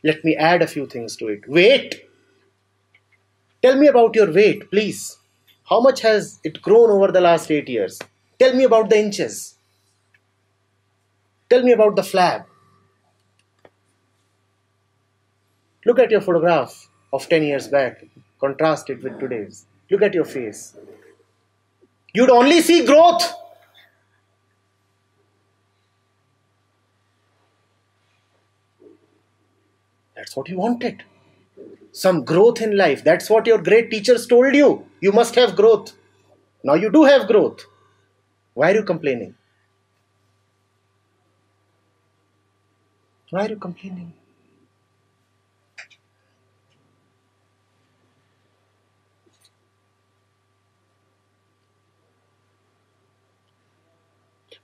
Let 0.04 0.24
me 0.24 0.36
add 0.36 0.62
a 0.62 0.68
few 0.68 0.86
things 0.86 1.16
to 1.18 1.28
it. 1.28 1.48
Weight. 1.48 2.06
Tell 3.62 3.76
me 3.76 3.86
about 3.86 4.14
your 4.16 4.32
weight, 4.32 4.70
please. 4.70 5.18
How 5.68 5.80
much 5.80 6.00
has 6.00 6.40
it 6.42 6.60
grown 6.60 6.90
over 6.90 7.12
the 7.12 7.20
last 7.20 7.50
eight 7.50 7.68
years? 7.68 7.98
Tell 8.38 8.54
me 8.54 8.64
about 8.64 8.90
the 8.90 8.98
inches. 8.98 9.54
Tell 11.48 11.62
me 11.62 11.72
about 11.72 11.94
the 11.94 12.02
flab. 12.02 12.44
Look 15.84 15.98
at 15.98 16.10
your 16.10 16.20
photograph 16.20 16.88
of 17.12 17.28
10 17.28 17.42
years 17.44 17.68
back, 17.68 18.04
contrast 18.40 18.90
it 18.90 19.02
with 19.02 19.18
today's. 19.20 19.66
Look 19.90 20.02
at 20.02 20.14
your 20.14 20.24
face. 20.24 20.74
You'd 22.14 22.30
only 22.30 22.60
see 22.62 22.84
growth. 22.84 23.32
That's 30.16 30.36
what 30.36 30.48
you 30.48 30.58
wanted. 30.58 31.04
Some 31.92 32.24
growth 32.24 32.60
in 32.60 32.76
life. 32.76 33.04
That's 33.04 33.28
what 33.30 33.46
your 33.46 33.58
great 33.58 33.90
teachers 33.90 34.26
told 34.26 34.54
you. 34.54 34.86
You 35.00 35.12
must 35.12 35.34
have 35.34 35.54
growth. 35.54 35.92
Now 36.64 36.74
you 36.74 36.90
do 36.90 37.04
have 37.04 37.26
growth. 37.26 37.66
Why 38.54 38.72
are 38.72 38.76
you 38.76 38.84
complaining? 38.84 39.34
Why 43.30 43.46
are 43.46 43.48
you 43.50 43.56
complaining? 43.56 44.12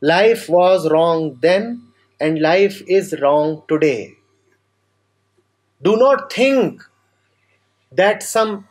Life 0.00 0.48
was 0.48 0.88
wrong 0.90 1.38
then, 1.40 1.82
and 2.20 2.40
life 2.40 2.82
is 2.86 3.18
wrong 3.20 3.62
today. 3.68 4.14
Do 5.82 5.96
not 5.96 6.32
think 6.32 6.82
that 7.92 8.22
some 8.22 8.68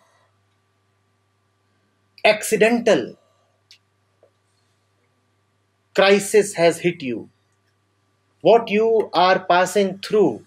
accidental 2.24 3.18
crisis 5.96 6.54
has 6.54 6.80
hit 6.80 7.02
you, 7.02 7.30
what 8.42 8.70
you 8.70 9.10
are 9.14 9.40
passing 9.40 9.98
through 10.00 10.46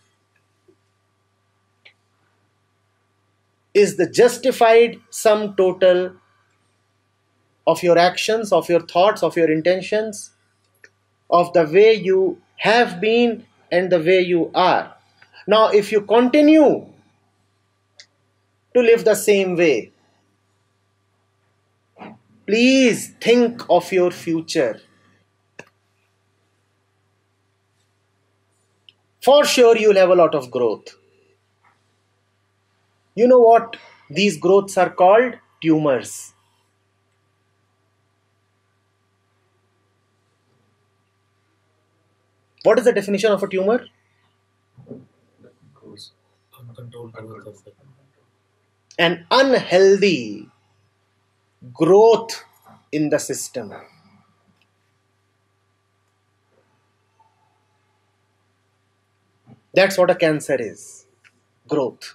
is 3.75 3.97
the 3.97 4.09
justified 4.09 4.99
sum 5.11 5.55
total 5.57 6.13
of 7.67 7.83
your 7.83 7.99
actions, 7.99 8.53
of 8.53 8.69
your 8.69 8.81
thoughts, 8.81 9.23
of 9.23 9.37
your 9.37 9.51
intentions, 9.51 10.33
of 11.31 11.53
the 11.53 11.65
way 11.65 11.95
you 11.95 12.41
have 12.57 13.01
been 13.01 13.47
and 13.71 13.91
the 13.91 13.99
way 13.99 14.21
you 14.21 14.51
are. 14.55 14.95
Now, 15.47 15.69
if 15.69 15.93
you 15.93 16.01
continue 16.03 16.87
to 18.75 18.81
live 18.81 19.05
the 19.05 19.15
same 19.15 19.57
way, 19.57 19.93
please 22.47 23.15
think 23.21 23.63
of 23.69 23.93
your 23.93 24.11
future. 24.11 24.81
for 29.23 29.45
sure 29.45 29.77
you'll 29.77 29.97
have 29.97 30.11
a 30.11 30.15
lot 30.15 30.35
of 30.35 30.51
growth. 30.51 30.97
You 33.15 33.29
know 33.29 33.39
what 33.41 33.77
these 34.09 34.39
growths 34.39 34.77
are 34.79 34.91
called? 34.91 35.35
Tumors. 35.63 36.33
What 42.63 42.79
is 42.79 42.85
the 42.85 42.93
definition 42.93 43.33
of 43.33 43.43
a 43.43 43.49
tumor? 43.49 43.85
An 49.01 49.27
unhealthy 49.31 50.47
growth 51.73 52.45
in 52.93 53.09
the 53.09 53.19
system. 53.19 53.73
That's 59.73 59.97
what 59.97 60.11
a 60.11 60.15
cancer 60.15 60.57
is 60.61 61.07
growth. 61.67 62.15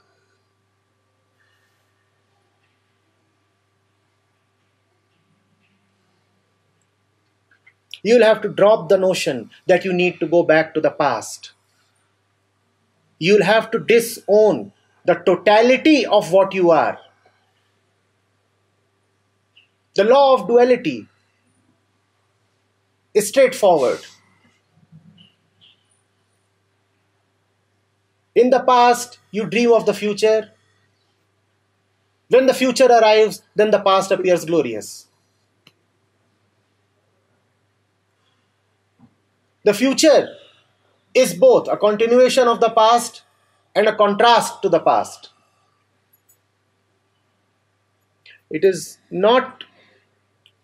You'll 8.04 8.24
have 8.24 8.42
to 8.42 8.50
drop 8.50 8.90
the 8.90 9.00
notion 9.00 9.50
that 9.66 9.84
you 9.84 9.92
need 9.92 10.20
to 10.20 10.28
go 10.28 10.44
back 10.44 10.76
to 10.76 10.82
the 10.82 10.92
past. 10.92 11.54
You'll 13.18 13.44
have 13.44 13.72
to 13.72 13.80
disown 13.80 14.74
the 15.06 15.16
totality 15.16 16.06
of 16.06 16.32
what 16.32 16.54
you 16.54 16.72
are. 16.72 17.00
The 19.94 20.04
law 20.04 20.34
of 20.34 20.48
duality 20.48 21.08
is 23.14 23.30
straightforward. 23.30 24.00
In 28.34 28.50
the 28.50 28.60
past, 28.60 29.20
you 29.32 29.46
dream 29.46 29.72
of 29.72 29.86
the 29.86 29.94
future. 29.94 30.52
When 32.28 32.48
the 32.48 32.54
future 32.54 32.88
arrives, 32.88 33.44
then 33.56 33.72
the 33.72 33.80
past 33.80 34.12
appears 34.12 34.44
glorious. 34.44 35.08
The 39.64 39.74
future 39.74 40.36
is 41.14 41.34
both 41.34 41.70
a 41.70 41.78
continuation 41.78 42.48
of 42.48 42.60
the 42.60 42.70
past 42.70 43.22
and 43.76 43.88
a 43.88 43.96
contrast 43.96 44.62
to 44.62 44.70
the 44.70 44.80
past. 44.80 45.30
It 48.50 48.64
is 48.64 49.00
not 49.12 49.64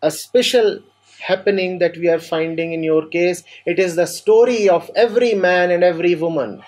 a 0.02 0.12
special 0.12 0.82
happening 1.20 1.80
that 1.80 1.98
we 1.98 2.10
are 2.10 2.20
finding 2.20 2.74
in 2.74 2.84
your 2.84 3.08
case, 3.08 3.44
it 3.66 3.80
is 3.80 3.96
the 3.96 4.08
story 4.08 4.68
of 4.68 4.90
every 4.96 5.34
man 5.34 5.72
and 5.72 5.84
every 5.84 6.16
woman. 6.16 6.64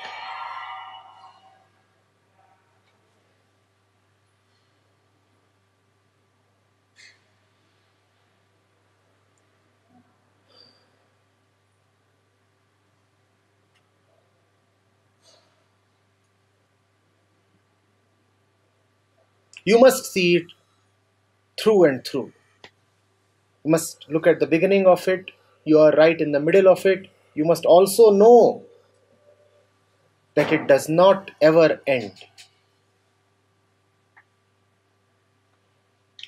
You 19.66 19.80
must 19.80 20.06
see 20.12 20.36
it 20.38 20.46
through 21.60 21.86
and 21.86 22.06
through. 22.06 22.32
You 23.66 23.72
must 23.72 24.06
look 24.10 24.26
at 24.26 24.40
the 24.40 24.48
beginning 24.48 24.88
of 24.88 25.06
it. 25.10 25.32
You 25.66 25.80
are 25.80 25.92
right 25.92 26.20
in 26.22 26.32
the 26.32 26.40
middle 26.40 26.70
of 26.70 26.86
it. 26.86 27.10
You 27.34 27.44
must 27.44 27.66
also 27.66 28.10
know 28.12 28.64
that 30.36 30.52
it 30.54 30.68
does 30.68 30.88
not 30.90 31.32
ever 31.42 31.82
end. 31.88 32.14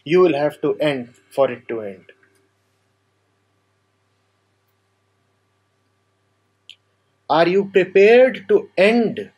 You 0.06 0.22
will 0.22 0.36
have 0.36 0.62
to 0.62 0.78
end 0.80 1.16
for 1.32 1.52
it 1.52 1.68
to 1.68 1.82
end. 1.82 2.06
Are 7.30 7.48
you 7.48 7.66
prepared 7.70 8.50
to 8.50 8.72
end 8.76 9.32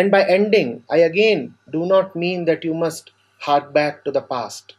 and 0.00 0.10
by 0.10 0.24
ending, 0.26 0.84
I 0.90 0.98
again 0.98 1.56
do 1.70 1.86
not 1.86 2.16
mean 2.16 2.46
that 2.46 2.64
you 2.64 2.74
must 2.74 3.10
hark 3.40 3.72
back 3.72 4.04
to 4.04 4.10
the 4.10 4.22
past. 4.22 4.74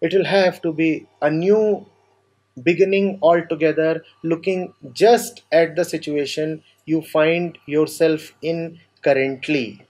It 0.00 0.14
will 0.14 0.24
have 0.24 0.62
to 0.62 0.72
be 0.72 1.06
a 1.20 1.30
new 1.30 1.84
beginning 2.62 3.18
altogether, 3.20 4.02
looking 4.22 4.72
just 4.94 5.42
at 5.52 5.76
the 5.76 5.84
situation 5.84 6.62
you 6.86 7.02
find 7.02 7.58
yourself 7.66 8.32
in 8.40 8.80
currently. 9.02 9.86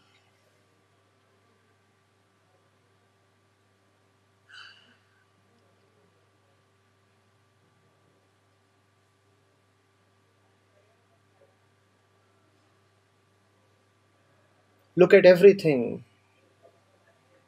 Look 14.97 15.15
at 15.15 15.25
everything 15.25 16.03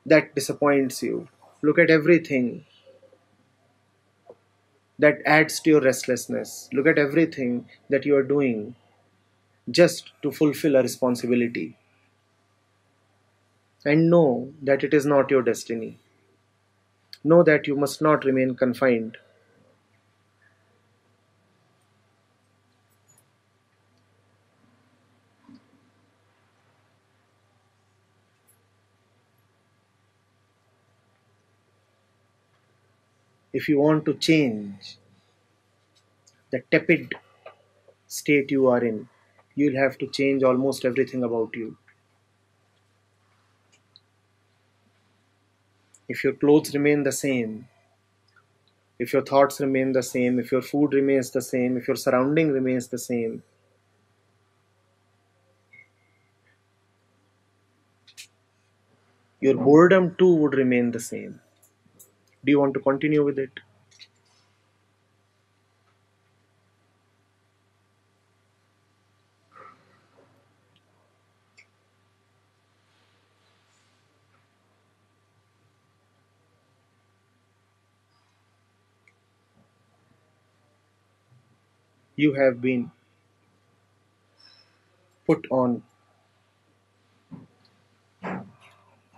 that 0.04 0.34
disappoints 0.34 1.02
you. 1.04 1.28
Look 1.62 1.78
at 1.78 1.90
everything 1.90 2.64
that 4.98 5.18
adds 5.24 5.60
to 5.60 5.70
your 5.70 5.80
restlessness. 5.80 6.68
Look 6.74 6.86
at 6.86 6.98
everything 6.98 7.68
that 7.88 8.04
you 8.04 8.14
are 8.16 8.22
doing 8.22 8.74
just 9.70 10.12
to 10.22 10.32
fulfill 10.32 10.76
a 10.76 10.82
responsibility. 10.82 11.76
And 13.84 14.08
know 14.08 14.52
that 14.62 14.84
it 14.84 14.94
is 14.94 15.04
not 15.04 15.32
your 15.32 15.42
destiny. 15.42 15.98
Know 17.22 17.44
that 17.44 17.68
you 17.68 17.76
must 17.76 18.02
not 18.02 18.24
remain 18.24 18.56
confined 18.56 19.18
if 33.58 33.68
you 33.68 33.78
want 33.78 34.04
to 34.06 34.14
change 34.14 34.96
the 36.50 36.60
tepid 36.70 37.14
state 38.06 38.50
you 38.50 38.68
are 38.68 38.84
in, 38.84 39.08
you'll 39.54 39.76
have 39.76 39.98
to 39.98 40.06
change 40.08 40.42
almost 40.42 40.84
everything 40.84 41.22
about 41.24 41.54
you. 41.56 41.76
If 46.08 46.24
your 46.24 46.32
clothes 46.32 46.74
remain 46.74 47.04
the 47.04 47.12
same, 47.12 47.68
if 48.98 49.14
your 49.14 49.22
thoughts 49.22 49.60
remain 49.62 49.92
the 49.92 50.02
same, 50.02 50.38
if 50.38 50.52
your 50.52 50.60
food 50.60 50.92
remains 50.92 51.30
the 51.30 51.40
same, 51.40 51.78
if 51.78 51.88
your 51.88 51.96
surrounding 51.96 52.52
remains 52.52 52.88
the 52.88 52.98
same, 52.98 53.42
your 59.40 59.54
boredom 59.56 60.14
too 60.14 60.32
would 60.36 60.54
remain 60.54 60.92
the 60.92 61.00
same. 61.00 61.40
Do 62.48 62.50
you 62.50 62.60
want 62.60 62.72
to 62.72 62.80
continue 62.80 63.22
with 63.22 63.38
it? 63.38 63.60
You 82.16 82.34
have 82.34 82.60
been 82.60 82.90
put 85.26 85.46
on 85.50 85.82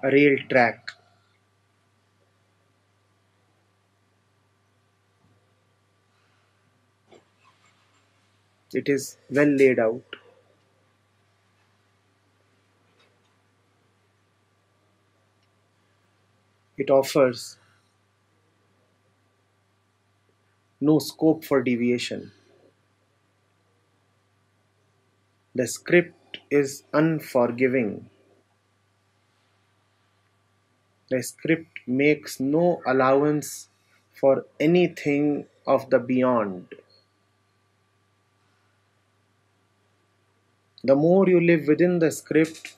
a 0.02 0.10
rail 0.10 0.36
track 0.48 0.90
It 8.72 8.88
is 8.88 9.16
well 9.30 9.48
laid 9.48 9.78
out. 9.78 10.04
It 16.76 16.90
offers 16.90 17.58
no 20.80 20.98
scope 20.98 21.44
for 21.44 21.62
deviation. 21.62 22.32
The 25.54 25.66
script 25.68 26.38
is 26.50 26.82
unforgiving. 26.92 28.10
The 31.10 31.22
script 31.22 31.80
makes 31.86 32.40
no 32.40 32.82
allowance 32.86 33.68
for 34.14 34.46
anything 34.58 35.46
of 35.66 35.90
the 35.90 35.98
beyond. 35.98 36.68
The 40.82 40.96
more 40.96 41.28
you 41.28 41.40
live 41.40 41.66
within 41.68 41.98
the 41.98 42.10
script, 42.10 42.76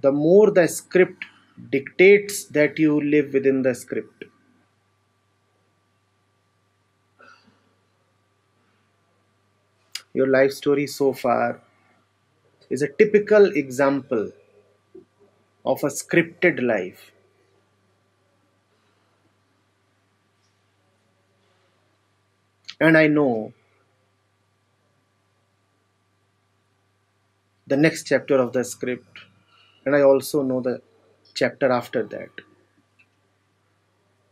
the 0.00 0.12
more 0.12 0.50
the 0.50 0.68
script 0.68 1.24
dictates 1.70 2.44
that 2.46 2.78
you 2.78 3.00
live 3.00 3.32
within 3.32 3.62
the 3.62 3.74
script. 3.74 4.24
Your 10.14 10.26
life 10.26 10.52
story 10.52 10.86
so 10.86 11.12
far 11.12 11.60
is 12.70 12.82
a 12.82 12.88
typical 12.88 13.46
example 13.52 14.30
of 15.64 15.82
a 15.82 15.88
scripted 15.88 16.62
life. 16.62 17.12
And 22.80 22.96
I 22.96 23.06
know 23.08 23.52
the 27.66 27.76
next 27.76 28.04
chapter 28.04 28.36
of 28.38 28.52
the 28.52 28.64
script 28.64 29.20
and 29.84 29.94
I 29.94 30.02
also 30.02 30.42
know 30.42 30.60
the 30.60 30.80
chapter 31.34 31.70
after 31.70 32.02
that. 32.04 32.30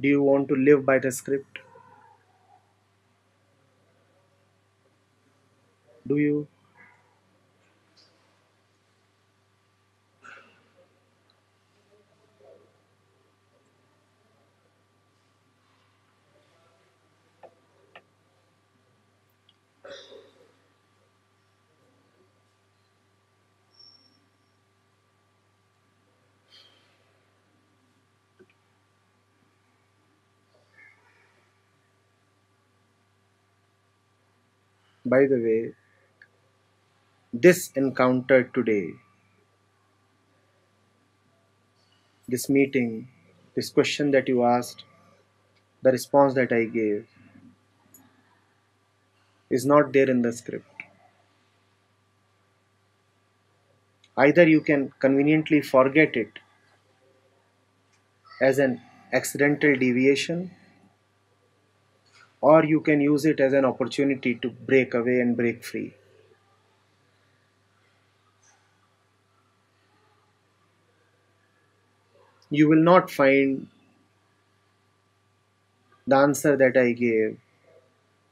Do 0.01 0.07
you 0.07 0.23
want 0.23 0.47
to 0.51 0.55
live 0.55 0.87
by 0.87 1.01
the 1.01 1.11
script? 1.11 1.59
Do 6.07 6.18
you? 6.18 6.49
By 35.14 35.27
the 35.33 35.40
way, 35.46 35.74
this 37.46 37.70
encounter 37.83 38.42
today, 38.44 38.94
this 42.27 42.48
meeting, 42.48 43.09
this 43.55 43.70
question 43.70 44.11
that 44.12 44.29
you 44.29 44.44
asked, 44.44 44.85
the 45.83 45.92
response 45.92 46.35
that 46.35 46.53
I 46.53 46.64
gave 46.64 47.07
is 49.50 49.66
not 49.66 49.92
there 49.92 50.11
in 50.11 50.22
the 50.22 50.33
script. 50.33 50.83
Either 54.16 54.48
you 54.48 54.62
can 54.62 54.92
conveniently 54.98 55.61
forget 55.61 56.16
it 56.16 56.38
as 58.40 58.59
an 58.59 58.81
accidental 59.12 59.77
deviation, 59.77 60.50
or 62.50 62.64
you 62.64 62.80
can 62.80 63.00
use 63.00 63.24
it 63.24 63.40
as 63.40 63.52
an 63.52 63.64
opportunity 63.64 64.35
to 64.37 64.50
break 64.50 64.94
away 64.94 65.18
and 65.20 65.37
break 65.37 65.64
free. 65.64 65.94
You 72.50 72.68
will 72.70 72.83
not 72.83 73.11
find 73.11 73.68
the 76.07 76.16
answer 76.16 76.57
that 76.57 76.78
I 76.78 76.92
gave 76.92 77.38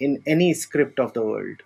in 0.00 0.22
any 0.26 0.54
script 0.54 1.00
of 1.00 1.14
the 1.14 1.22
world. 1.22 1.62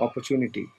Opportunity. 0.00 0.70